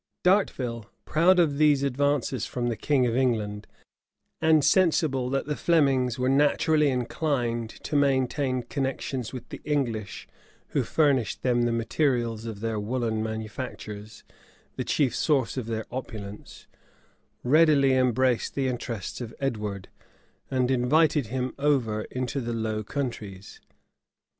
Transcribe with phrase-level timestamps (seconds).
[0.23, 3.67] D'Arteville, proud of these advances from the king of England,
[4.41, 10.27] and sensible that the Flemings were naturally inclined to maintain connections with the English
[10.69, 14.23] who furnished them the materials of their woollen manufactures,
[14.75, 16.65] the chief source of their opulence,
[17.43, 19.87] readily embraced the interests of Edward,
[20.49, 23.61] and invited him over into the Low Countries.